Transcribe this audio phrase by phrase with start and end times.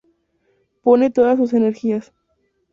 [0.81, 2.11] Pone todas sus energías.